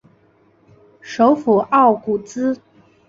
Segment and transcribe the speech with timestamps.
[0.99, 2.59] 首府奥古兹。